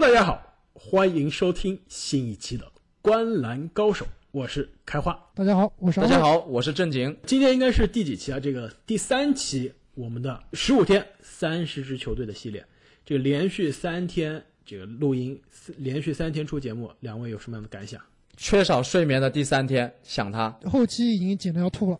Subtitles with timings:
[0.00, 0.40] Hello，大家好，
[0.74, 2.64] 欢迎收听新一期的
[3.02, 5.18] 《观篮高手》，我是开花。
[5.34, 6.00] 大家好，我是。
[6.00, 7.16] 大家好，我是正经。
[7.26, 8.38] 今天应该是第几期啊？
[8.38, 12.64] 这个第三期，我们的十五天三十支球队的系列，
[13.04, 15.36] 这个连续三天这个录音，
[15.78, 18.00] 连续三天出节目，两位有什么样的感想？
[18.36, 20.48] 缺少睡眠的第三天，想他。
[20.66, 21.98] 后期已经紧的要吐了。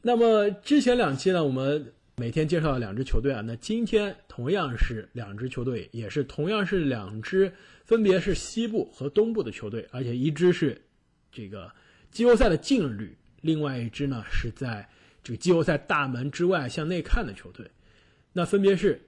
[0.00, 7.52] 那么之前两期呢，我们每天介绍的两支球队啊，那今天同样是两支球队，也是同样是两支，
[7.84, 10.80] 分别是西部和东部的球队，而且一支是
[11.30, 11.70] 这个
[12.10, 14.88] 季后赛的劲旅，另外一支呢是在
[15.22, 17.70] 这个季后赛大门之外向内看的球队，
[18.32, 18.98] 那分别是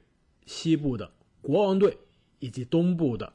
[0.45, 1.97] 西部的国王队
[2.41, 3.33] 以及东部的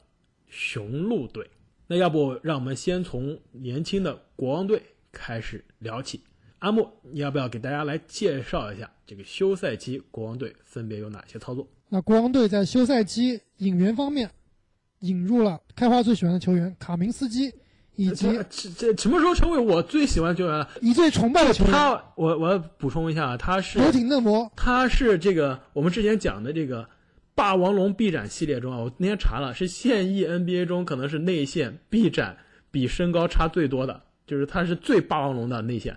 [0.48, 1.50] 雄鹿队。
[1.88, 6.22] 那要不让我们先从年轻的国王队开始聊起。
[6.64, 11.68] 阿木，你要不要给大家来介绍一下这个休赛期国王队分别有哪些操作？
[11.90, 14.30] 那国王队在休赛期引援方面，
[15.00, 17.52] 引入了开花最喜欢的球员卡明斯基，
[17.96, 20.66] 以及这这这什么时候成为我最喜欢的球员了？
[20.80, 24.50] 你最崇拜的球员他，我我要补充一下啊，他是游艇嫩模。
[24.56, 26.88] 他是这个我们之前讲的这个
[27.34, 32.38] 霸王龙臂展系列中啊，我那天查了，是现役 NBA 中可能是内线臂展
[32.70, 35.94] 比身高差最多的，就是他是最霸王龙的内线。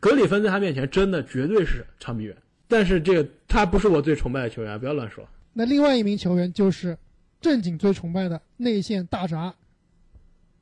[0.00, 2.36] 格里芬在他面前真的绝对是长臂猿，
[2.68, 5.26] 但是这个他不是我最崇拜的球员，不要乱说。
[5.52, 6.96] 那另外一名球员就是
[7.40, 9.52] 正经最崇拜的内线大闸，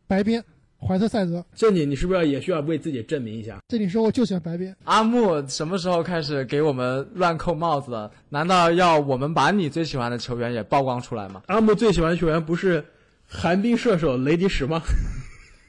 [0.07, 0.43] 白边
[0.79, 1.45] 怀特塞德。
[1.55, 3.59] 正经，你是不是也需要为自己证明一下？
[3.69, 4.75] 这里说我就喜欢白边。
[4.85, 8.11] 阿木什么时候开始给我们乱扣帽子了？
[8.29, 11.43] 难道要我们把你最喜欢的球员也曝光出来吗？
[11.47, 12.85] 阿木最喜欢的球员不是
[13.27, 14.81] 寒冰射手雷迪什吗？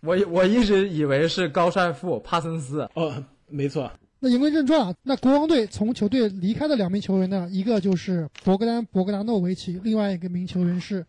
[0.03, 2.87] 我我一直以为是高帅富帕森斯。
[2.93, 11.05] 哦，没错，那言归正传啊，那国王队从球队离开的两名球员呢，一个就是博格丹·博格达诺维奇，另外一个名球员是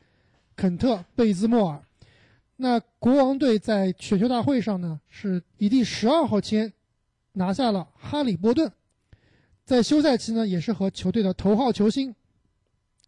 [0.55, 1.83] 肯特·贝兹莫尔。
[2.57, 6.73] 那国王队在选秀大会上呢，是以第十二号签
[7.33, 8.71] 拿下了哈里波顿，
[9.65, 12.15] 在休赛期呢，也是和球队的头号球星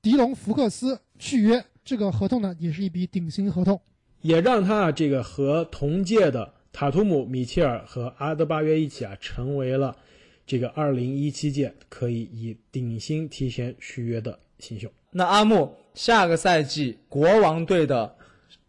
[0.03, 3.81] 迪隆·福克斯续约，这个合同呢，也是一笔顶薪合同。
[4.23, 9.97] 也让他啊这个和同届的塔图姆、米切尔和阿德巴约一起啊，成为了
[10.47, 14.91] 这个2017届可以以顶薪提前续约的新秀。
[15.11, 18.15] 那阿木，下个赛季国王队的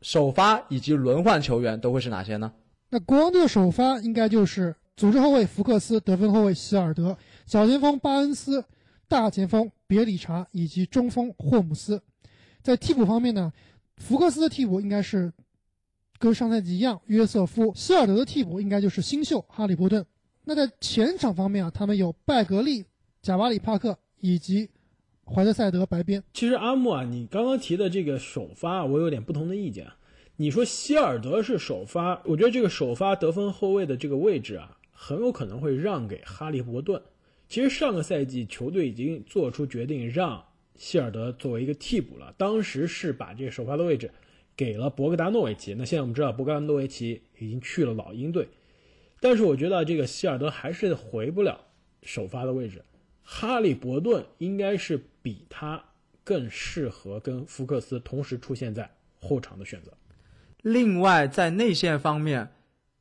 [0.02, 2.52] 首发以及轮换球员都会是哪些呢？
[2.90, 8.66] 那国王队的首发应该就是组织后卫福克斯、得分后卫希尔德、小前锋巴恩斯、
[9.08, 12.02] 大前锋别里查以及中锋霍姆斯。
[12.64, 13.54] 在替补方面呢，
[13.98, 15.32] 福克斯的替补应该是
[16.22, 20.06] 跟上赛季一样约瑟夫，希尔德的替补应该就是新秀哈利波顿。
[20.44, 22.86] 那在前场方面啊，他们有拜格利、
[23.24, 24.70] 贾巴里帕克以及
[25.26, 26.24] 怀特塞德白边。
[26.32, 29.88] 其实阿木啊，你刚刚提的这个首发，我有点不同的意见。
[30.36, 37.02] 你说希尔德是首发，我觉得这个首发得分后卫的这个位置啊，很有可能会让给哈利伯顿。
[37.50, 40.44] 其实上个赛季球队已经做出决定让
[40.76, 44.12] 希尔德作为一个替补了，当时是把这个首发的位置
[44.56, 45.74] 给了博格达诺维奇。
[45.74, 48.48] 那现在我们知道博格达诺维奇已经去了老鹰队，
[49.20, 51.60] 但是我觉得这个希尔德还是回不了
[52.04, 52.84] 首发的位置。
[53.24, 55.82] 哈利伯顿应该是比他
[56.24, 58.90] 更适合跟福克斯同时出现在
[59.20, 59.92] 后场的选择。
[60.62, 62.50] 另外，在内线方面，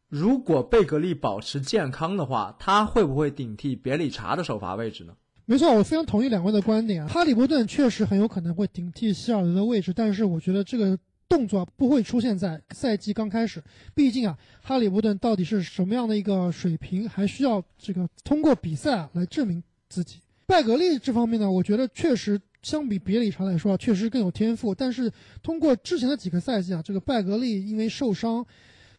[0.09, 5.15] 如果贝格利保持健康的话，他会不会顶替别理查的首发位置呢？
[5.44, 7.09] 没错，我非常同意两位的观点啊。
[7.09, 10.97] 哈利伯顿确实很有可能会顶替希尔德的位置，但是我觉得这个
[11.31, 13.63] 动作不会出现在赛季刚开始。
[13.95, 20.19] 毕竟啊，哈利伯顿到底是什么样的一个水平，还需要这个通过比赛啊来证明自己。
[20.45, 24.75] 拜格利这方面呢，我觉得确实相比别里查来说啊，确实更有天赋。
[24.75, 25.11] 但是
[25.41, 28.45] 通过之前的几个赛季啊，这个拜格利因为受伤。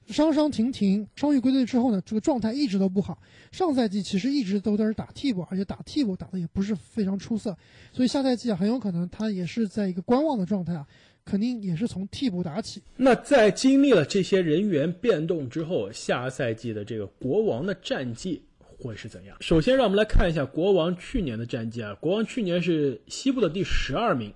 [0.07, 3.21] 伤伤停停，伤愈归队之后呢，这个状态一直都不好。
[3.51, 7.55] 上赛季其实一直都在这打替补，而且打替补打的也不是非常出色，
[7.93, 10.85] 所以下赛季啊，很有可能他也是在一个观望的状态啊，
[11.23, 12.81] 肯定也是从替补打起。
[12.95, 19.37] 那在经历了这些人员变动之后，下赛季的这个国王的战绩会是怎样？
[19.39, 24.33] 首先，让我们来看一下国王去年的战绩啊，国王去年是西部的第十二名，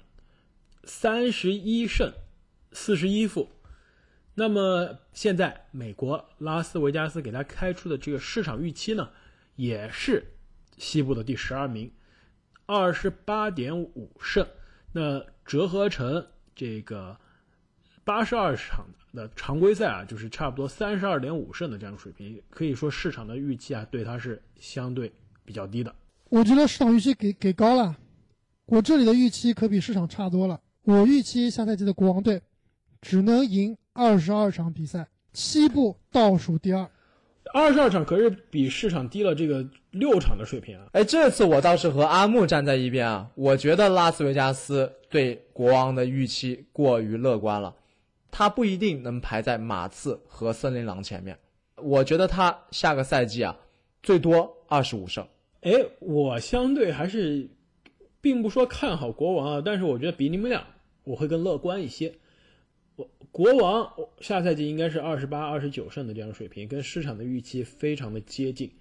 [0.84, 2.14] 三十一胜，
[2.72, 3.50] 四十一负。
[4.36, 9.10] 那么现在美国拉斯维加斯给他开出的这个市场预期呢，
[9.56, 10.24] 也是
[10.78, 11.90] 西部的第十二名，
[12.66, 14.46] 二十八点五胜，
[14.92, 17.16] 那折合成这个
[18.04, 25.12] 八十二场的常规赛啊，就是差不多三十二点五胜的这样水平，可以说市场的预期啊对他是相对
[25.44, 25.94] 比较低的。
[26.30, 27.96] 我觉得市场预期给给高了，
[28.66, 30.60] 我这里的预期可比市场差多了。
[30.84, 32.42] 我预期下赛季的国王队
[33.02, 36.90] 只能赢二十二场比赛，西部倒数第二。
[37.54, 40.88] 二十二场可是比市场低了这个六场的水平啊！
[40.92, 47.74] 哎，这次我倒是和阿木站在一边啊，我觉得拉斯维加斯对国王的预期过于乐观了，
[48.32, 51.38] 他不一定能排在马刺和森林狼前面。
[51.78, 53.58] 我觉得他下个赛季啊，
[54.02, 55.26] 最多二十五胜。
[55.62, 57.50] 哎，我相对还是
[58.22, 60.66] 并不说看好国王啊，但是我觉得比你们俩
[61.04, 62.14] 我会更乐观一些。
[62.96, 68.72] 我国王下赛季应该是二十八、二十九胜的这样水平，跟市场的预期非常的接近。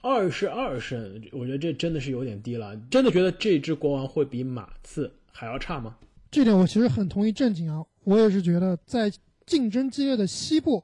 [0.00, 2.76] 二十二胜，我觉得这真的是有点低了。
[2.90, 5.96] 真的觉得这支国王会比马刺还要差吗？
[6.30, 9.12] 这点我其实很同意正经啊，我也是觉得在
[9.46, 10.82] 竞争激烈的西部，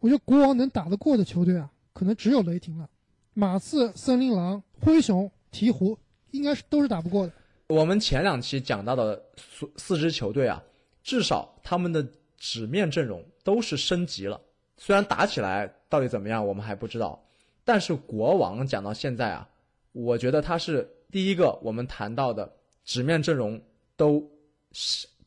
[0.00, 2.88] 我觉得国王能打得过的球队啊，可能只有雷霆了。
[3.34, 5.96] 马刺、森林狼、灰熊、鹈鹕
[6.30, 7.32] 应该是都是打不过的。
[7.68, 10.62] 我们前两期讲到的四四支球队啊。
[11.02, 12.06] 至少他们的
[12.36, 14.40] 纸面阵容都是升级了，
[14.76, 17.20] 虽然打起来到底怎么样我们还不知道，
[17.64, 19.48] 但是国王讲到现在啊，
[19.92, 22.52] 我觉得他是第一个我们谈到的
[22.84, 23.60] 纸面阵容
[23.96, 24.22] 都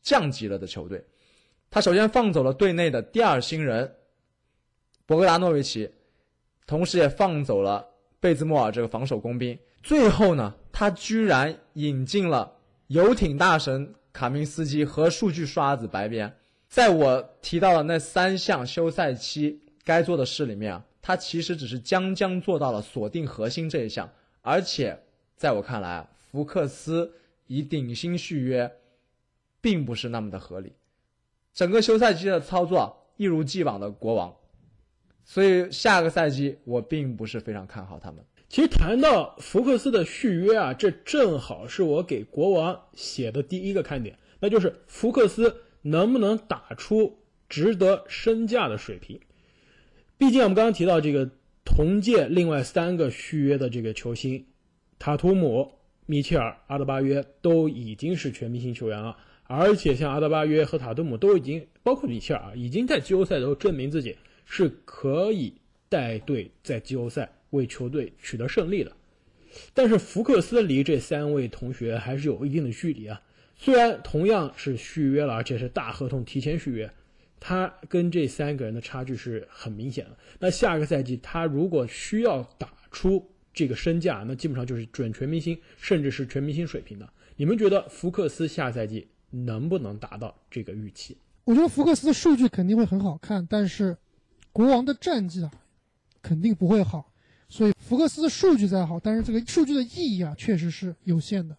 [0.02, 1.04] 降级了的球队。
[1.70, 3.92] 他首先放走了队内的第二新人
[5.04, 5.90] 博格达诺维奇，
[6.66, 7.86] 同时也放走了
[8.20, 9.58] 贝兹莫尔这个防守工兵。
[9.82, 12.52] 最后呢，他居然引进了
[12.86, 13.94] 游艇大神。
[14.12, 16.32] 卡明斯基和数据刷子白边，
[16.68, 24.10] 在我提到的那三项休赛期该做的事里面啊，他其实只是将将做到了锁定核心这一项，
[24.40, 24.98] 而且
[25.36, 27.12] 在我看来，福克斯
[27.46, 28.70] 以顶薪续约，
[29.60, 30.72] 并不是那么的合理。
[31.52, 34.34] 整个休赛期的操作一如既往的国王，
[35.24, 38.24] 所以下个赛季我并不是非常看好他们。
[38.52, 47.16] 其实谈到福克斯的续约啊，这正好是我给国王写的第一个看点，那就是福克斯能不能打出
[47.48, 49.18] 值得身价的水平。
[50.18, 51.30] 毕竟我们刚刚提到这个
[51.64, 54.44] 同届另外三个续约的这个球星，
[54.98, 55.72] 塔图姆、
[56.04, 65.54] 米切尔、阿德巴约都已经是全明星球员了，而且像阿德巴约和塔图姆都已经，包括米切尔啊，已经在季后赛都证明自己是可以
[65.88, 67.32] 带队在季后赛。
[67.52, 68.94] 为球队取得胜利了，
[69.72, 73.22] 但是福克斯离这三位同学还是有一定的距离啊。
[73.56, 76.92] 虽然同样是续约了，而且是大合同提前续约，
[77.38, 80.16] 他跟这三个人的差距是很明显的。
[80.40, 87.08] 那下个赛季他如果需要打出这个身价，那基本上就是准全明星，甚至是全明星水平的。
[87.36, 91.16] 你们觉得福克斯下赛季能不能达到这个预期？
[91.44, 93.98] 我觉得福克斯的数据肯定会很好看，但是
[94.52, 95.52] 国王的战绩啊，
[96.22, 97.11] 肯定不会好。
[97.52, 101.54] 所以福克斯的数据再好，但是这个数据的意义啊，确实是有限的。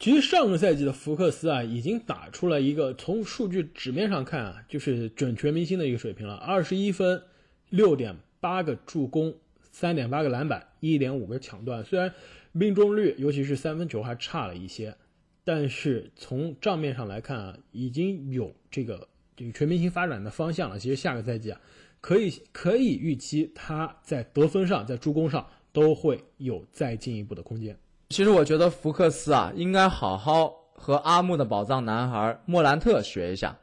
[0.00, 6.34] 其实上个赛季的福克斯啊，已经打出了一个从数据纸面上看啊，就是准全明星的一个水平了。
[6.34, 7.22] 二十一分，
[7.70, 9.32] 六点八个助攻，
[9.70, 11.84] 三点八个篮板，一点五个抢断。
[11.84, 12.12] 虽然
[12.50, 14.96] 命中率，尤其是三分球还差了一些，
[15.44, 19.06] 但是从账面上来看啊，已经有这个
[19.36, 20.80] 这个全明星发展的方向了。
[20.80, 21.60] 其实下个赛季啊。
[22.06, 27.76] 可以可以预期他在得分上，在助攻上都会有再进一步的空间。
[28.10, 33.58] 其实我觉得福克斯啊，应该好好和阿木的宝藏男孩莫兰特学一下，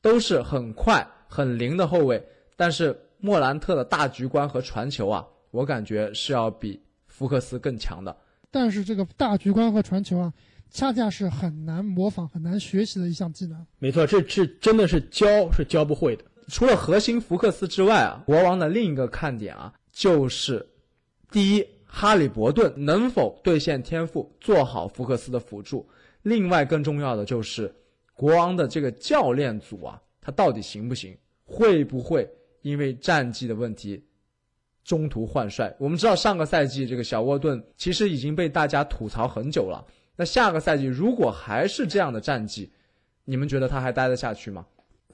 [0.00, 8.16] 都是很快很灵的后卫，但是莫兰特的大局观和传球啊，我感觉是要比福克斯更强的。
[8.50, 10.32] 但是这个大局观和传球啊，
[10.70, 13.66] 恰恰是很难模仿、很难学习的一项技能。
[13.78, 16.24] 没错，这是真的是教是教不会的。
[16.48, 20.66] 除了核心福克斯之外啊，国王的另一个看点啊，就是
[21.30, 25.86] 第一，哈利伯顿能否兑现天赋，做好福克斯的辅助；
[26.22, 27.74] 另外，更重要的就是
[28.14, 31.16] 国王的这个教练组啊，他到底行不行？
[31.44, 32.28] 会不会
[32.62, 34.02] 因为战绩的问题
[34.84, 35.74] 中途换帅？
[35.78, 39.84] 我们知道上个赛季这个小沃顿其实已经被大家吐槽很久了。
[40.16, 42.70] 那下个赛季如果还是这样的战绩，
[43.24, 44.66] 你们觉得他还待得下去吗？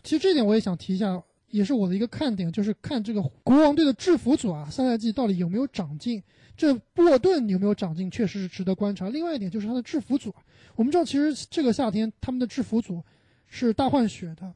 [0.02, 6.22] 其实这点我也想提一下，也是我的一个看点，就是看这个国王队的制服组啊，下赛季到底有没有长进？
[6.56, 9.08] 这沃顿有没有长进，确实是值得观察。
[9.08, 10.34] 另外一点就是他的制服组，
[10.76, 13.02] 我们知道其实这个夏天他们的制服组
[13.46, 14.54] 是大换血的。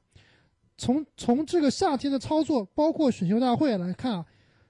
[0.77, 4.27] 从从这个夏天的操作，包括选秀大会来看啊，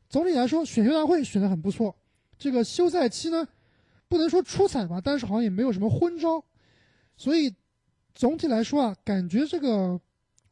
[0.09, 1.95] 总体来说选秀大会选的很不错。
[2.39, 3.47] 这个休赛期呢，
[4.09, 6.45] 不能说出彩吧，但是好像也没有什么昏招。
[7.17, 7.53] 所以
[8.15, 10.01] 总体来说啊，感觉这个。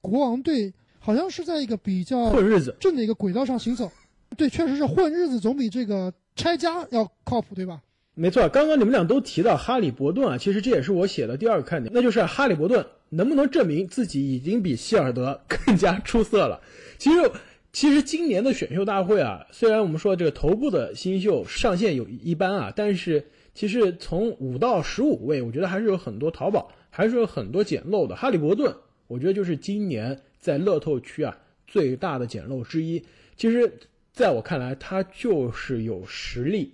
[0.02, 3.90] 国王队好像是在一个比较混日子正的一个轨道上行走，
[4.36, 7.80] 对，确实是混日子总比这个拆家要靠谱，对吧？
[8.14, 16.60] 没错，刚刚你们俩都提到哈利伯顿啊，其实这也是我写的第二个看点，那就是哈利伯顿能不能证明自己已经比希尔德更加出色了。
[16.98, 17.30] 其实，
[17.72, 28.14] 其实今年的选秀大会啊，虽然我们说这个头部的新秀上限有一般啊，但是其实从五到十五位，我觉得还是有很多淘宝，还是有很多捡漏的。
[28.14, 28.74] 哈利伯顿，
[29.12, 33.04] 我觉得就是今年在乐透区啊最大的捡漏之一。
[33.36, 33.70] 其实，
[34.12, 36.72] 在我看来，他就是有实力。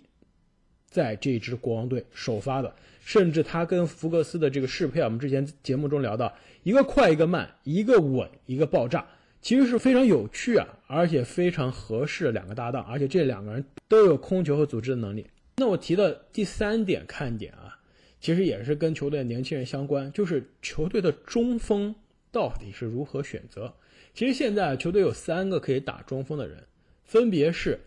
[0.91, 9.07] 在这支国王队首发的，甚至他跟福克斯的这个适配啊，我们之前节目中聊到，一个快一个慢，一个稳一个爆炸，
[9.43, 15.27] 其实是非常有趣啊，而且非常合适两个搭档，而且这两个人都有控球和组织的能力。
[15.59, 17.79] 那我提的第三点看点啊，
[18.19, 21.95] 其实也是跟球队年轻人相关，就是球队的中锋
[22.31, 23.75] 到底是如何选择。
[24.15, 26.67] 其实现在球队有三个可以打中锋的人，
[27.05, 27.81] 分别是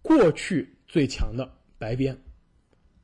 [0.00, 2.16] 过去最强的白边。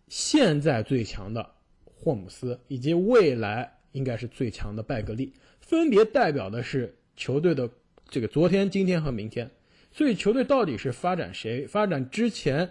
[0.09, 1.51] 现在最强的
[1.85, 7.69] 霍姆斯，以及未来应该是最强的拜格利，分别代表的是球队的
[8.09, 9.51] 这个昨天、今天和明天。
[9.91, 11.67] 所以球队到底是发展谁？
[11.67, 12.71] 发展之前，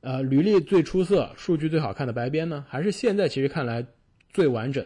[0.00, 3.84] 呃，履历最出色、数据最好看的白边呢，还是现在其实看来
[4.32, 4.84] 最完整、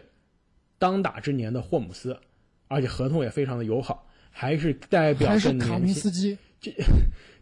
[0.77, 2.19] 当打之年的霍姆斯，
[2.73, 6.37] 而且合同也非常的友好，还是代表着卡明斯基？
[6.59, 6.73] 这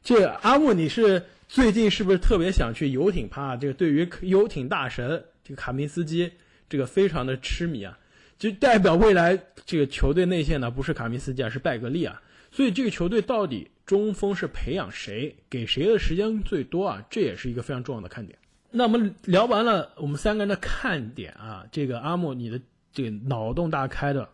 [0.04, 1.24] 这阿木，你是？
[1.48, 3.58] 最近是不是特别想去游艇趴？
[3.58, 6.32] 这个对于游艇大神这个卡明斯基，
[6.70, 8.00] 这个非常的痴迷啊！
[8.40, 12.22] 就代表未来这个球队内线呢，不是卡明斯基啊，是拜格利啊。
[12.52, 17.06] 所以这个球队到底中锋是培养谁，给谁的时间最多啊？
[17.10, 18.40] 这也是一个非常重要的看点。
[18.70, 22.58] 那我们聊完了我们三个人的看点啊，这个阿木，你的
[22.94, 24.30] 这个脑洞大开的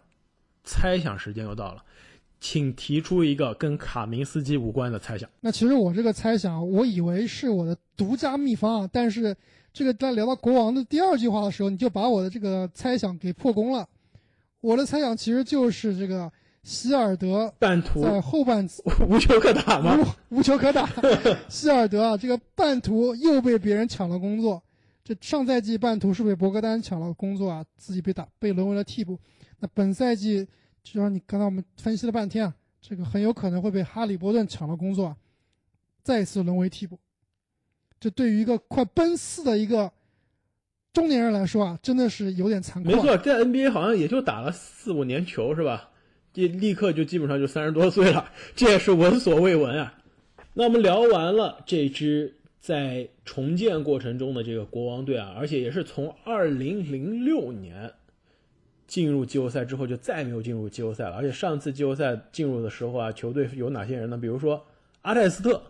[0.68, 1.84] 猜想时间又到了。
[2.40, 5.28] 请提出一个跟卡明斯基无关的猜想。
[5.42, 9.36] 那其实我这个猜想，我以为是我的独家秘方啊，但是
[9.74, 13.90] 这个在聊到国王的第二句话的时候，你就把我的这个猜想给破功了。
[14.62, 16.32] 我的猜想其实就是这个
[16.62, 18.64] 希尔德半途在后半
[19.10, 19.98] 无球可打吗？
[20.30, 20.88] 无球可打。
[21.50, 24.62] 希尔德啊，这个半途又被别人抢了工作。
[25.04, 29.18] 这上赛季半途是被博格丹抢了工作啊，自己被打被沦为了替补。
[29.60, 30.48] 那本赛季。
[30.84, 35.14] 就像你刚才我们分析了半天啊，这个很有可能会被哈利波顿抢了工作，
[36.02, 36.98] 再次沦为替补。
[38.00, 39.92] 这对于一个快奔四的一个
[40.94, 42.90] 中年人来说啊，真的是有点残酷。
[42.90, 45.90] 没错，在 NBA 好像也就打了四五年球是吧？
[46.36, 49.94] 立立刻就基本上就三十多岁了，这也是闻所未闻啊。
[50.54, 57.92] 那我们聊完了这支在重建过程中的这个国王队啊，而且也是从二零零六年。
[58.88, 64.18] 进入季后赛之后就再没有进入季后赛了，而且上次季后赛进入的时候啊，球队有哪些人呢？
[64.18, 64.66] 比如说
[65.02, 65.62] 阿泰斯特、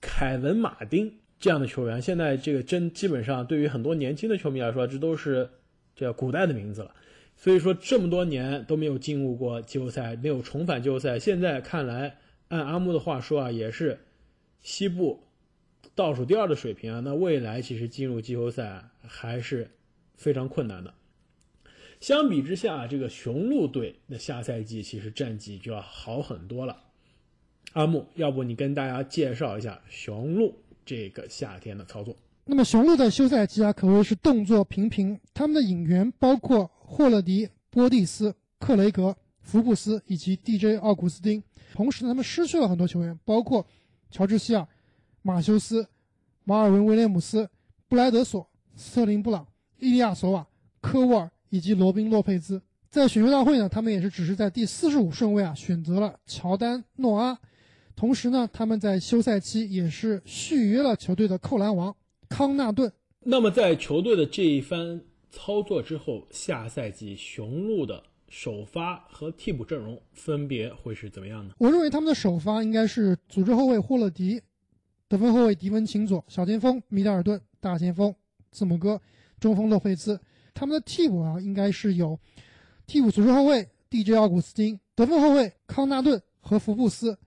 [0.00, 5.48] 凯文·马丁这样的球员，现在这个真基本上对于很多年轻的球迷来说，这都是
[5.94, 6.94] 这古代的名字了。
[7.36, 12.16] 所以说这么多年都没有进入过季后赛，没有重返季后赛，现在看来，
[12.48, 13.98] 按阿木的话说啊，也是
[14.62, 15.22] 西部
[15.94, 17.00] 倒数第二的水平啊。
[17.00, 19.70] 那未来其实进入季后赛还是
[20.16, 20.92] 非常困难的。
[22.04, 26.76] 相比之下，这个雄鹿队的下赛季其实战绩就要好很多了。
[27.72, 32.14] 阿木，要不你跟大家介绍一下雄鹿这个夏天的操作？
[32.44, 35.18] 那么雄鹿的休赛期啊，可谓是动作频频。
[35.32, 41.42] 他们的引援包括霍勒迪、波蒂斯、克雷格、福布斯以及 DJ 奥古斯丁。
[41.72, 43.66] 同时，他们失去了很多球员，包括
[44.10, 44.68] 乔治希尔、
[45.22, 45.88] 马修斯、
[46.44, 47.48] 马尔文威廉姆斯、
[47.88, 48.46] 布莱德索、
[48.76, 49.46] 斯特林布朗、
[49.78, 50.46] 伊利亚索瓦、
[50.82, 51.30] 科沃尔。
[51.54, 57.38] 以及罗宾·洛佩兹在选秀大会呢，他们也是只是在第四十五顺位啊选择了乔丹·诺阿，
[57.94, 61.94] 同时呢，他们在休赛期也是续约了球队的扣篮王
[62.28, 62.92] 康纳顿。
[63.20, 71.54] 那么在球队的这一番操作之后，下赛季雄鹿的首发和替补阵容分别会是怎么样呢？
[71.58, 74.42] 我认为他们的首发应该是组织后卫霍勒迪，
[75.06, 78.12] 得分后卫迪文琴佐，小前锋米德尔顿，大前锋
[78.50, 79.00] 字母哥，
[79.38, 80.18] 中锋洛佩兹。
[80.54, 82.18] 他们的替补啊，应该是有
[82.86, 87.18] 替补组织后卫 DJ 奥古斯丁，得分后卫康纳顿和福布斯，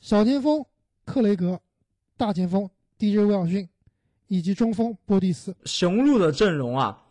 [0.00, 0.64] 小前锋
[1.04, 1.58] 克雷格，
[2.16, 3.68] 大前锋 DJ 威尔逊，
[4.28, 5.56] 以及中锋波蒂斯。
[5.64, 7.02] 雄鹿的阵容啊，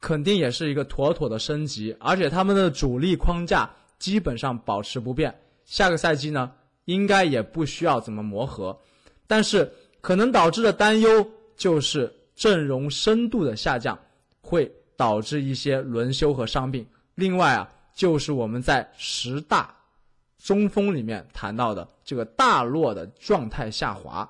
[0.00, 5.34] 肯定也是一个妥妥的升级，而且他们的主力框架基本上保持不变。
[5.64, 6.50] 下个赛季呢，
[6.86, 8.78] 应该也不需要怎么磨合，
[9.26, 9.70] 但是
[10.00, 13.98] 可能导致的担忧就是阵容深度的下降
[14.40, 14.70] 会。
[14.98, 16.84] 导致一些轮休和伤病。
[17.14, 19.72] 另外啊，就是我们在十大
[20.42, 24.28] 中锋里面谈到的这个大洛的状态下滑，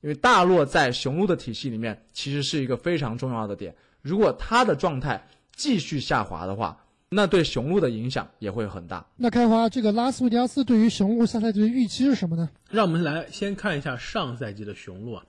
[0.00, 3.72] 因为大洛在雄鹿的体系里面其实是一个非常重要的点。
[4.02, 6.76] 如果他的状态继续下滑的话，
[7.10, 9.06] 那对雄鹿的影响也会很大。
[9.16, 12.50] 那开华，这个拉斯维加斯对于雄鹿下赛季的预期是什么呢？
[12.70, 15.24] 让我们来先看一下上赛季的雄鹿啊，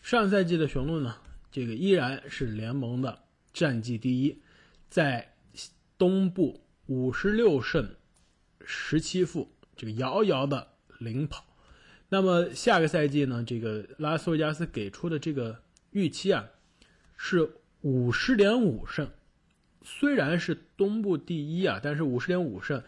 [0.00, 1.14] 上赛季的雄鹿呢，
[1.52, 3.18] 这个依然是联盟的
[3.52, 4.40] 战绩第一，
[4.88, 5.34] 在
[5.98, 7.94] 东部五十六胜
[8.64, 11.44] 十七负，这个遥遥的领跑。
[12.08, 16.48] 那么下个赛季呢，这个拉斯维加斯给出的这个预期啊，
[17.16, 19.08] 是五十点五胜。
[19.82, 22.82] 虽然是东部第一啊，但是五十点五胜，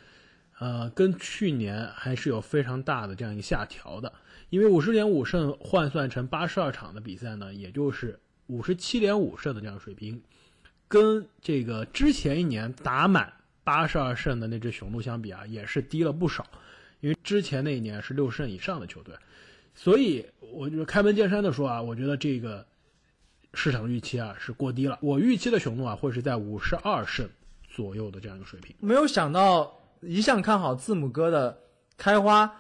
[0.59, 4.13] 呃，跟去年还是有非常大的这样一个下调的。
[4.51, 10.23] 因为五十点五胜换算成八十二场的比赛呢，也就是五十七点五胜的这样水平，
[10.93, 13.33] 跟这个之前一年打满
[13.65, 16.47] 八十二胜的那支雄鹿相比啊，也是低了不少。
[17.01, 19.15] 因为之前那一年是六胜以上的球队，
[19.75, 22.67] 所以我就开门见山的说啊，我觉得这个。
[23.55, 27.29] 市场预期啊是过低了，我预期的雄鹿啊会是在五十二胜
[27.69, 28.75] 左右的这样一个水平。
[28.81, 31.59] 没有想到一向看好字母哥的
[31.99, 32.51] 开花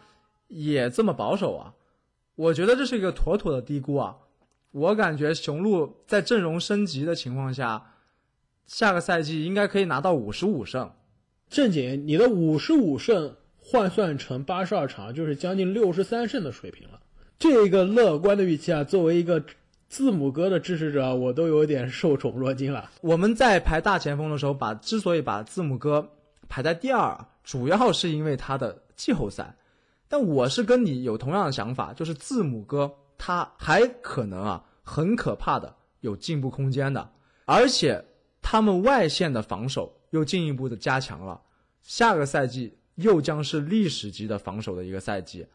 [0.48, 1.72] 也这么保守啊，
[2.34, 4.18] 我觉得这是一个妥妥的低估啊。
[4.70, 7.91] 我感觉雄鹿在阵容升级的情况下，
[8.66, 10.90] 下个赛季应该可以拿到五十五胜。
[11.48, 17.00] 正经，你的五十五胜换算成八十二场，就是将近六十三胜的水平了。
[17.38, 19.44] 这个乐观的预期啊，作为一个。
[19.88, 22.90] 字母哥的支持者，我都有点受宠若惊了。
[23.02, 26.08] 我们在排大前锋的时候，把之所以把字母哥
[26.48, 29.54] 排在第二，主要是因为他的季后赛。
[30.08, 37.10] 但我是跟你有同样的想法，就是字母哥他还可能啊，很可怕的有进步空间的，
[37.44, 38.02] 而且
[38.42, 41.40] 他们外线的防守又进一步的加强了。
[41.80, 45.46] 下个赛季又将是历史级的防守的一个赛季，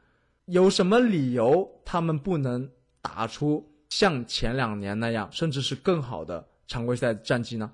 [0.46, 2.68] 有什么理由他们不能
[3.02, 3.70] 打出？
[3.90, 7.72] 像前两年那样，甚至是更好的常规赛战绩呢？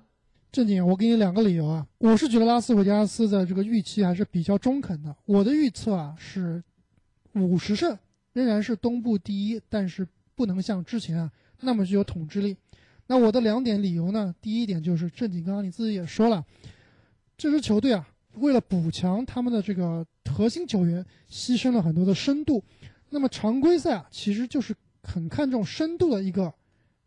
[0.52, 1.84] 正经，我给你两个理由啊。
[1.98, 5.16] 我是觉得拉斯维加斯的这个预期还是比较中肯的。
[5.24, 6.62] 我的预测啊是
[7.32, 7.98] 五十胜，
[8.32, 11.28] 仍然是东部第一，但是不能像之前啊
[11.60, 12.56] 那么具有统治力。
[13.06, 14.34] 那我的两点理由呢？
[14.40, 16.44] 第一点就是正经，刚刚你自己也说了，
[17.36, 22.62] 这支球队啊为了补强他们的这个核心球员，牺牲了很多的深度。
[23.10, 24.74] 那么常规赛啊其实就是。
[25.06, 26.50] 很看重深度的一个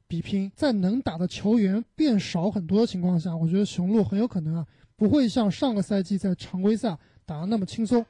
[0.07, 4.63] 比拼，在能打的球员变少很多的情况下，我觉得雄鹿很有可能啊
[4.95, 8.05] 不会像上个赛季在常规赛打的那么轻松。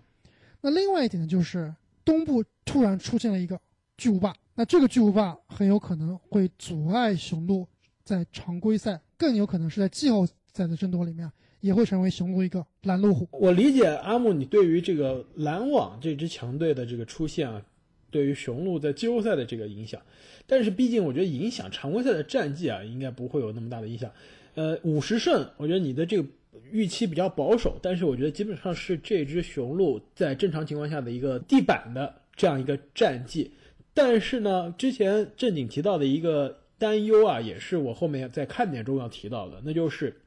[0.60, 1.74] 那另外一点呢，就是
[2.04, 3.58] 东部突然出现了一个
[3.96, 7.66] 巨无霸，那这个巨无霸很有可能会阻碍雄鹿
[8.08, 13.28] 在常规赛，更有可能是在季后赛的争夺里面也会成为雄鹿一个拦路虎。
[13.34, 17.62] 我理解阿木，你对于这个篮网这支强队的这个出现啊。
[18.10, 20.02] 对于雄鹿在季后赛的这个影响，
[20.46, 24.10] 但是毕竟我觉得影响常规赛的战绩啊，应该不会有那么大的影响。
[24.56, 26.26] 呃，五十胜，我觉得你的这个
[26.72, 33.52] 预期比较保守，但是我觉得基本上是这支雄鹿在正常情况下的一个地板的这样一个战绩。
[33.94, 40.22] 但是呢，之前正经提到的一个担忧啊，也是我后面在看点中要提到的，那就是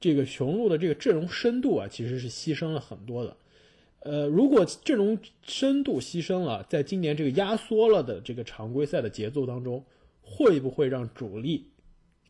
[0.00, 3.36] 这个雄鹿的这个阵容深度啊，其实是牺牲了很多的。
[4.00, 9.84] 呃，如果阵容深度牺牲了，在今年这个压缩了的这个常规赛的节奏当中，
[10.20, 11.70] 会不会让主力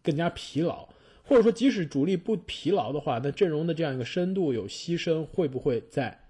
[0.03, 0.87] 更加疲劳？
[1.25, 6.21] 或者说，即使主力不疲劳的话，那阵容的这样一个深度有牺牲，会不会在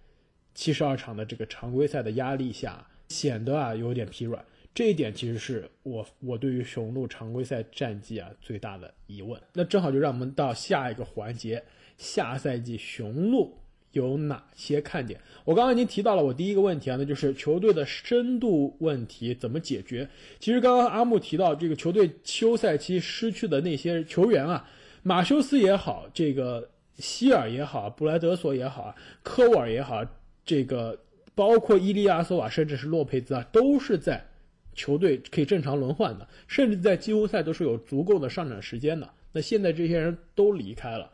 [0.55, 4.45] 七十二场的这个常规赛的压力下显得啊有点疲软？
[4.75, 9.41] 这一点其实是我我对于雄鹿常规赛战绩啊最大的疑问。
[9.53, 11.63] 那正好就让我们到下一个环节，
[11.97, 13.59] 下赛季雄鹿。
[13.93, 15.21] 有哪些看点？
[15.45, 20.09] 我刚刚已经提到了，我第一个问题啊，那就是球队的深度问题怎么解决？
[20.41, 24.67] 其实刚刚阿木提到这个球队休赛期失去的那些球员啊，
[25.03, 30.03] 马修斯也好，这个希尔也好，布莱德索也好，科沃尔也好，
[30.43, 30.99] 这个
[31.35, 34.27] 包括伊利亚索瓦，甚至是洛佩兹啊，都是在
[34.75, 39.09] 球队可以正常轮换的，甚至在季后赛都是有足够的上场时间的。
[39.33, 41.11] 那现在这些人都离开了。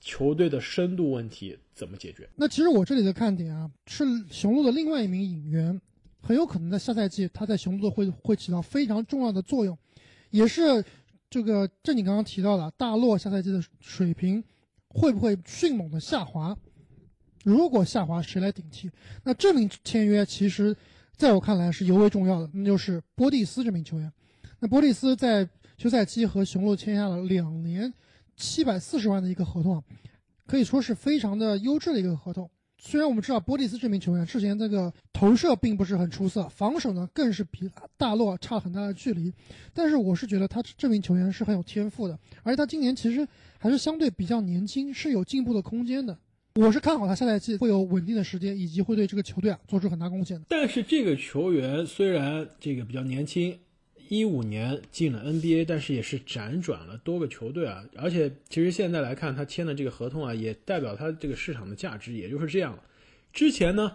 [0.00, 2.26] 球队的深度问题怎么解决？
[2.36, 5.78] 那其实我这里的看点啊，是雄鹿的另外一名引援，
[6.22, 9.76] 很有可能在下赛季他在雄鹿会会起到非常重要的作用，
[10.30, 10.82] 也是
[11.28, 14.42] 这个正你刚刚提到的大洛下赛季的水平
[14.88, 16.56] 会不会迅猛的下滑？
[17.44, 18.90] 如果下滑，谁来顶替？
[19.22, 20.74] 那这名签约其实
[21.16, 24.12] 在我看来是尤为重要的，那就是波蒂斯这名球员。
[24.60, 27.92] 那波蒂斯在休赛期和雄鹿签下了两年。
[28.36, 29.80] 七百四十万的一个合同，
[30.44, 32.50] 可以说是非常的优质的一个合同。
[32.78, 39.32] 虽然我们知道波蒂斯这名球员之前这个投射并不是很出色，防守呢更是比大洛差很大的距离，
[39.72, 43.24] 但是我是觉得他这名球员是很有天赋的，而且他今年其实
[43.56, 46.18] 还是相对比较年轻，是有进步的空间的。
[46.60, 50.46] 我是看好他下赛季会有稳定的时间，以及会对这个球队啊做出很大贡献的。
[50.48, 53.58] 但是这个球员虽然这个比较年轻，
[54.08, 57.84] 一五年进了 NBA，但是也是辗转了多个球队啊。
[57.96, 62.78] 而且其实现在来看，他签的这个合同啊，也代表他这个市场的价值，也就是这样。
[63.32, 63.90] 之前呢，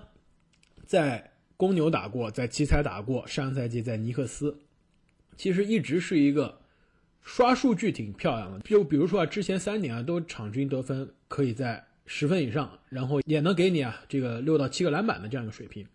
[0.85, 4.59] 在公牛打过，在奇才打过，上赛季在尼克斯，
[5.37, 6.59] 其实一直是一个
[7.21, 8.59] 刷数据挺漂亮的。
[8.59, 11.85] 就比如说啊，之前三年啊，都场均得分可以在。
[12.11, 15.85] 十分以上，然后也能给你啊这个六到七个篮板的这样一个水平，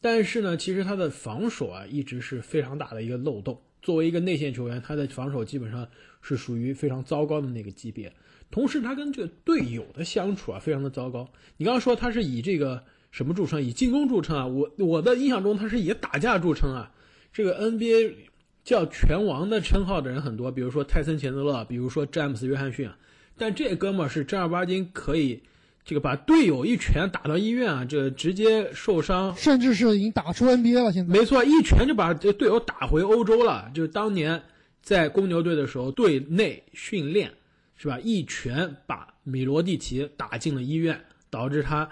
[0.00, 3.60] 但是呢，其实他的防守啊一直是非常大的一个漏洞。
[3.82, 5.88] 作为一个内线球员，他的防守基本上
[6.22, 8.12] 是属于非常糟糕的那个级别。
[8.48, 11.28] 同时，他跟这个队友的相处啊非常的糟糕。
[11.56, 13.60] 你刚刚说他是以这个什么著称？
[13.60, 14.46] 以进攻著称啊？
[14.46, 16.94] 我我的印象中他是以打架著称啊。
[17.32, 18.14] 这个 NBA
[18.62, 22.96] 叫拳王的称号的人很多，比如说泰森钱德勒，比如说詹姆斯约翰逊啊。
[23.40, 25.42] 但这哥们儿是正儿八经可以，
[25.82, 30.92] 这个把队友一拳打到医院啊，这直接受伤，甚至是已经打出 NBA 了。
[30.92, 33.70] 现在没错，一拳就把这队友打回欧洲了。
[33.74, 34.42] 就是当年
[34.82, 37.32] 在公牛队的时候，队内训练
[37.76, 37.98] 是吧？
[38.00, 41.88] 一拳把米罗蒂奇打进了医院，导致他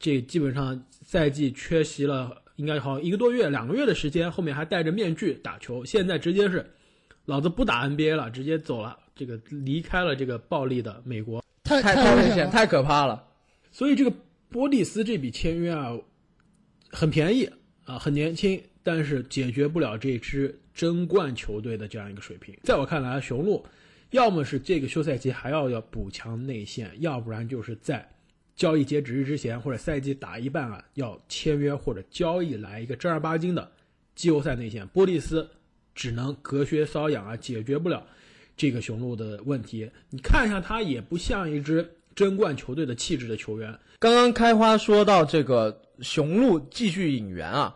[0.00, 5.84] 这基本上赛季缺席了，应该好一个多月、两个月的时间，后面还戴着面具打球。
[5.84, 6.68] 现在直接是，
[7.26, 8.98] 老子不打 NBA 了，直接走了。
[9.20, 13.22] 这个离开了这个暴力的美国，太太危险，太可怕了。
[13.70, 14.10] 所以这个
[14.48, 15.92] 波蒂斯这笔签约啊，
[16.88, 17.46] 很便宜
[17.84, 22.56] 啊，很年轻，但是解决不了这支争冠球队的这样一个水平。
[22.62, 23.62] 在我看来，雄鹿
[24.08, 28.10] 要么是这个休赛期还要要补强内线，要不然就是在
[28.56, 33.70] 交易截止日之前或者赛季打一半啊，要签约或者交易来一个正儿八经的
[34.14, 34.88] 季后赛内线。
[34.88, 35.46] 波蒂斯
[35.94, 38.02] 只能隔靴搔痒啊，解决不了。
[38.60, 43.74] 这个雄鹿的问题，你看一下，他也不像一支争冠球队的气质的球员。
[43.98, 47.74] 刚刚开花说到这个雄鹿继续引援啊，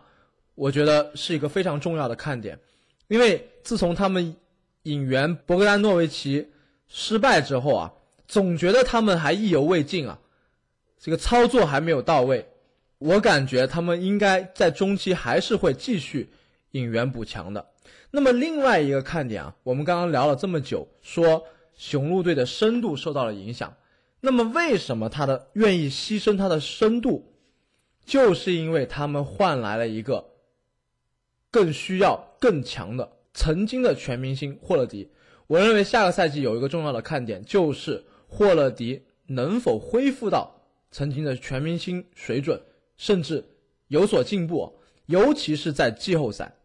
[0.53, 2.59] 我觉得是一个非常重要的看点，
[3.07, 4.35] 因为自从他们
[4.83, 6.47] 引援博格丹诺维奇
[6.87, 7.91] 失败之后啊，
[8.27, 10.19] 总觉得他们还意犹未尽啊，
[10.99, 12.47] 这个操作还没有到位。
[12.99, 16.29] 我感觉他们应该在中期还是会继续
[16.73, 17.65] 引援补强的。
[18.15, 23.75] 那么另外一个看点啊，我们刚刚聊了这么久，说雄鹿队的深度受到了影响。
[24.21, 27.35] 那么为什么他的愿意牺牲他的深度，
[28.05, 30.29] 就是因为他们换来了一个
[31.51, 35.11] 更需要更强的曾经的全明星霍勒迪。
[35.47, 42.61] 我认为下个赛季有一个重要的看点，就是霍勒迪能否恢复到曾经的全明星水准，
[42.95, 43.43] 甚至
[43.89, 46.55] 有所进步，尤其是在季后赛。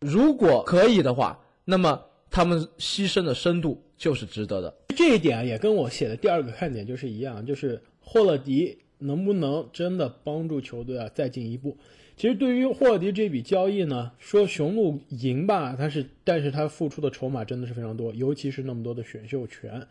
[0.00, 4.74] 如果可以的话，那么他们牺牲的深度就是值得的。
[4.96, 11.76] 这一点，也跟我写的第二个看点就是一样，就是霍勒迪能不能真的帮助球队啊再进一步？
[12.16, 19.86] 其实对于霍勒迪这笔交易呢，说雄鹿赢吧，他是，但是他付出的筹码真的是非常多，尤其是那么多的选秀权。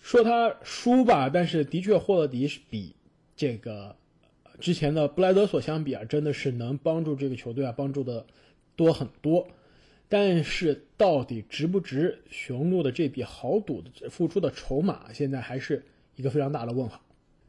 [0.00, 2.94] 说他输吧，但是的确霍勒迪是比
[3.36, 3.94] 这个
[4.60, 8.26] 之前的布莱德索相比啊，真的是能帮助这个球队啊，帮助的。
[8.76, 9.48] 多很多，
[10.08, 15.82] 但是到底值不值雄鹿的这笔豪赌的付出的筹码，现在还是
[16.14, 17.00] 一个非常大的问号。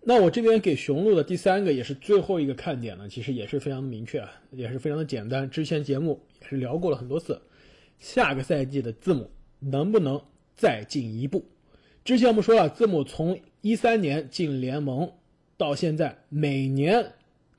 [0.02, 5.50] 那我这边给雄鹿的第三个也是最后一个看点呢，其实也是非常明确啊，也是非常的简单。
[5.50, 7.42] 之前节目也是聊过了很多次，
[8.00, 10.22] 下个赛季的字母能不能
[10.56, 11.44] 再进一步？
[12.06, 15.12] 之前我们说了，字母从一三年进联盟
[15.58, 17.14] 到现在，每年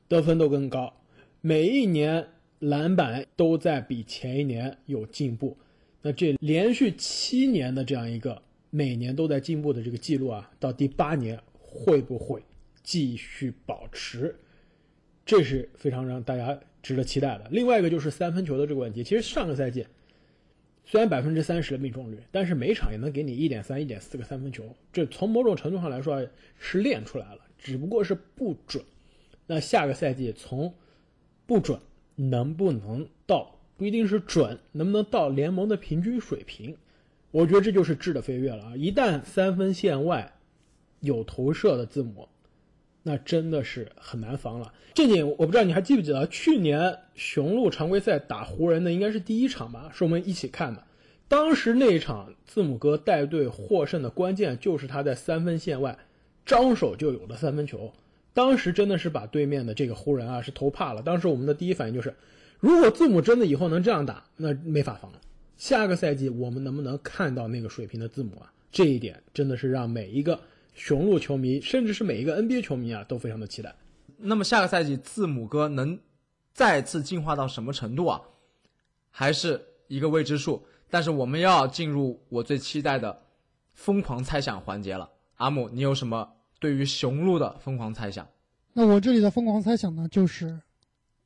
[0.08, 0.94] 得分都更高，
[1.42, 2.28] 每一年。
[2.60, 5.56] 篮板都在比前一年有进步，
[6.02, 12.42] 那这连续七年的这样一个每年都在进步的这个记录啊，到第八年会不会
[12.82, 14.34] 继续保持？
[15.24, 17.46] 这是非常让大家值得期待的。
[17.50, 19.86] 另外一个就是三分球的这个问题，其实上个赛季
[20.84, 26.26] 虽然百分之三十的命中率，但是每场也能给你一点三、一点四个三分球，这从某种程度上来说
[26.58, 28.82] 是练出来了，只不过是不准。
[29.46, 30.74] 那下个赛季从
[31.46, 31.78] 不准。
[32.20, 36.76] 能不能到不一定是准，能不能到联盟的平均水平？
[37.30, 38.76] 我觉得这就是质的飞跃了啊！
[38.76, 40.32] 一旦三分线外
[41.00, 42.28] 有投射的字母，
[43.04, 44.72] 那真的是很难防了。
[44.94, 50.82] 这点我不知道你还记不记得，去年雄鹿常规赛打湖人的应该是第一场吧，是我们一起看的。
[51.28, 55.98] 当时那一场字母哥带队获胜的关键就是他在三分线外
[56.44, 57.92] 张手就有的三分球。
[58.38, 61.02] 当时真的是把对面的这个湖人啊是投怕了。
[61.02, 62.14] 当时我们的第一反应就是，
[62.60, 65.20] 如果字母真的以后能这样打，那没法防了。
[65.56, 68.52] 下个赛季我们能不能看到那个水平的字母啊？
[68.70, 70.38] 这一点真的是让每一个
[70.72, 73.74] 雄鹿球迷，甚至是每一个 NBA 球迷啊，都非常的期待。
[74.16, 75.98] 那么下个赛季字母哥能
[76.52, 78.22] 再次进化到什么程度啊？
[79.10, 80.64] 还是一个未知数。
[80.88, 83.20] 但是我们要进入我最期待的
[83.74, 85.10] 疯狂猜想环节了。
[85.38, 88.26] 阿姆，你有什么对于雄鹿的疯狂猜想？
[88.72, 90.60] 那我这里的疯狂猜想呢，就是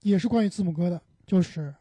[0.02, 1.74] 也是关于字母哥的，就是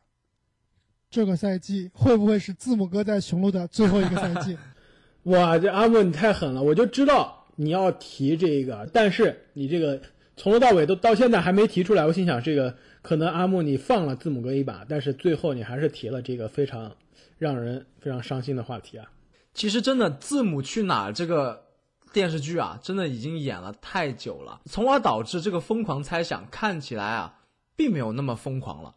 [1.09, 4.57] 这个赛季会不会是字母哥在雄鹿的最后一个赛季？
[5.23, 6.63] 哇，这阿木你太狠了！
[6.63, 10.01] 我就知道你要提这个，但是你这个
[10.35, 12.05] 从头到尾都到现在还没提出来。
[12.05, 16.95] 我心想，这个可能阿木你放了字母哥一把，但是最后你还是提了这个非常
[17.37, 19.11] 让人非常伤心的话题啊。
[19.53, 21.65] 其实真的，字母去哪这个
[22.13, 27.39] 电视剧啊，真的已经演了太久了，从而导致这个疯狂猜想看起来啊，
[27.75, 28.95] 并没有那么疯狂了。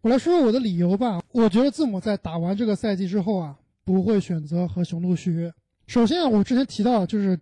[0.00, 1.22] 我来说说我的理由吧。
[1.30, 5.52] 我觉得字母在打完这个赛季之后啊，不会选择和雄鹿续约。
[5.86, 7.38] 首先啊，我之前提到就是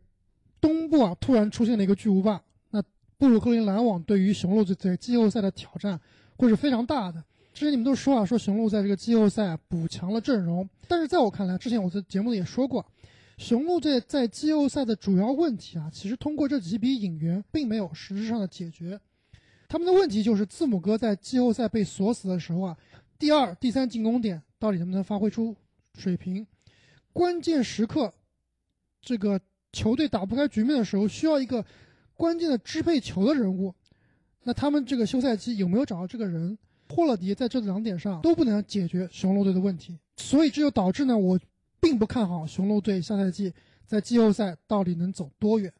[0.60, 2.82] 东部啊突然出现了一个巨无霸，那
[3.16, 5.98] 布鲁克林篮网对于雄鹿在季后赛的挑战
[6.36, 7.24] 会是非常大的。
[7.54, 12.84] 之前你们都说啊，说雄鹿在这个季后赛补强了阵容，但是在我看来，之前我在节目里也说过，
[13.40, 19.00] 雄鹿队在季后赛的主要问题啊，其实通过这几笔引援并没有实质上的解决。
[19.66, 22.76] 他们的问题就是字母哥在季后赛被锁死的时候啊，
[23.18, 25.56] 第二、第三进攻点到底能不能发挥出
[25.94, 26.46] 水平？
[27.14, 28.12] 关键时刻，
[29.00, 29.40] 这个
[29.72, 31.64] 球队打不开局面的时候，需要一个
[32.16, 33.74] 关键的支配球的人物。
[34.42, 36.58] 那他们这个休赛期有没有找到这个人？
[36.90, 41.40] 霍勒迪在这两点上都不能解决雄鹿队的问题，所以这就导致呢，我
[41.80, 43.52] 并不看好雄鹿队下赛季
[43.86, 45.72] 在季后赛到底能走多远，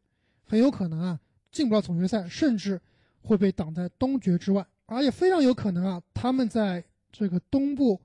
[0.45, 1.21] 很有可能啊
[1.53, 2.81] 进不了总决赛，甚至。
[3.23, 6.83] 会被挡在东决之外，而且非常有可能啊，他们在
[7.13, 8.01] 这个东部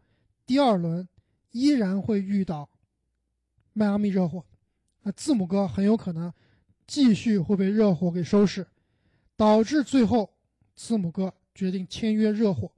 [0.45, 1.07] 第二轮
[1.51, 2.69] 依然会遇到
[3.71, 4.43] 迈阿密热火，
[5.03, 6.33] 那字母哥很有可能
[6.85, 8.67] 继续会被热火给收拾，
[9.37, 10.29] 导致最后
[10.75, 12.69] 字母哥决定签约热火，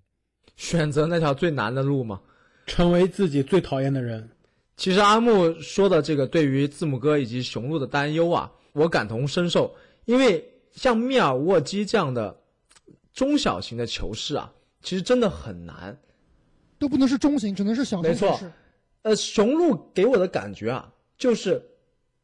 [0.56, 2.22] 选择那条最难的路吗？
[2.68, 4.30] 成为自己最讨厌的人。
[4.78, 10.54] 其实阿木说的这个对于字母哥以及雄鹿的担忧啊，我感同身受，因为。
[10.78, 12.40] 像密尔沃基这样的
[13.12, 15.98] 中小型的球市啊，其实真的很难，
[16.78, 18.12] 都不能是中型，只能是小型。
[18.12, 18.40] 没错，
[19.02, 21.60] 呃，雄鹿给我的感觉啊，就是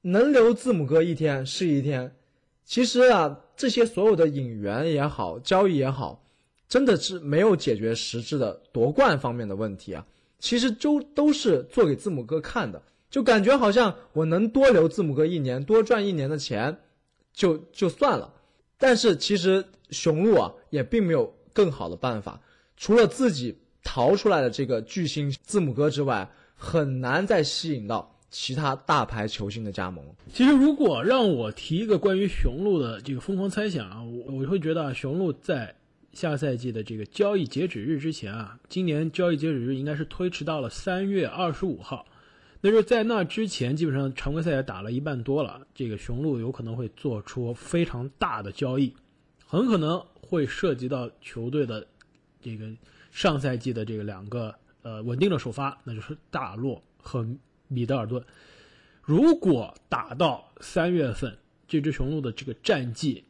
[0.01, 2.15] 能留字母哥一天是一天。
[2.63, 6.23] 其实啊，这些所有的引援也好，交易也好，
[6.69, 10.05] 真的是没有解决实质的夺冠方面的问题啊。
[10.43, 16.77] 其实都都是做给字母哥看的，就感觉好像我能多留字母哥一年，多赚一年的钱，
[17.33, 18.33] 就就算了。
[18.77, 22.41] 但是其实雄鹿啊也并没有更好的办法，
[22.75, 30.03] 除了自己逃出来的这个巨星字母哥之外，很难再吸引到其他大牌球星的加盟。
[30.33, 35.73] 其实如果让我提一个关于雄鹿的这个疯狂猜想啊，我我会觉得雄鹿在
[36.13, 42.05] 下赛季的这个交易截止日之前啊，今年交易截止日应该是推迟到了三月二十五号。
[42.61, 45.67] 那就在那之前，基本上常规赛也打了一半多了。
[45.75, 48.95] 这个雄鹿有可能会做出非常大的交易，
[49.45, 51.85] 很可能会涉及到球队的
[52.39, 52.71] 这个
[53.11, 57.27] 上赛季的这个两个呃稳定的首发，那就是大洛和
[57.67, 58.23] 米德尔顿。
[59.01, 63.25] 如果打到三月份，这支雄鹿的这个战绩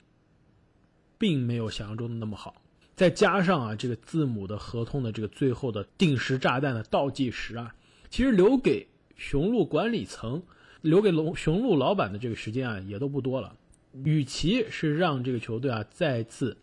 [1.17, 2.61] 并没有想象中的那么好，
[2.95, 7.75] 再加上啊这个字母的合同的这个最后的定时炸弹的倒计时啊，
[8.09, 10.43] 其实留给雄鹿管理层
[10.81, 13.55] 留给龙雄鹿老板的这个时间啊，也都不多了。
[14.03, 16.57] 与其是让这个球队啊再次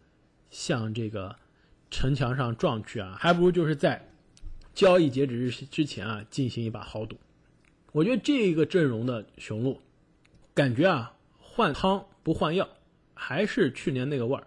[0.51, 1.37] 向这个
[1.91, 4.09] 城墙上撞去啊，还不如就是在
[4.73, 7.17] 交易截止日之前啊进行一把豪赌。
[7.93, 9.81] 我觉得这个阵容的雄鹿，
[10.55, 12.69] 感觉啊换汤不换药，
[13.15, 14.47] 还是去年那个味儿。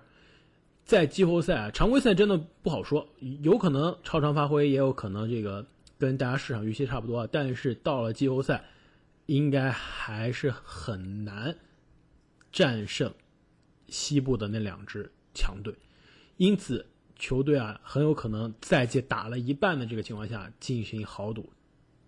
[0.84, 3.08] 在季后赛啊，常规赛真的不好说，
[3.42, 5.66] 有可能超常发挥，也有可能这个。
[6.00, 8.62] 跟大家市场预期差不多，但是到了季后赛，
[9.28, 11.56] 应该还是很难
[12.52, 13.14] 战胜
[13.88, 15.74] 西部的那两支强队。
[16.36, 21.50] 因此，球队啊很有可能赛季打了一半的这个情况下进行豪赌，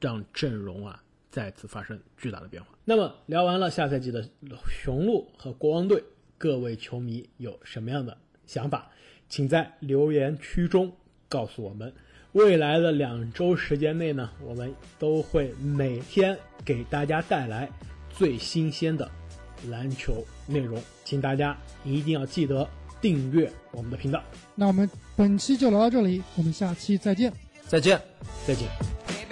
[0.02, 2.70] 让阵容啊再次发生巨大的变化。
[2.84, 4.28] 那么聊完了下赛季的
[4.68, 6.04] 雄鹿和国王队，
[6.38, 8.90] 各位球迷有什么样的想法？
[9.28, 10.92] 请在留言区中
[11.28, 11.94] 告诉我们。
[12.34, 17.70] 未来的两周时间内呢，我们都会每天给大家带来
[18.10, 19.10] 最新鲜的
[19.70, 22.68] 篮球内容，请大家一定要记得
[23.00, 24.22] 订阅我们的频道。
[24.54, 27.32] 那我们本期就聊到这里，我们下期再见。
[27.68, 28.00] 再见。
[28.46, 29.25] 再见。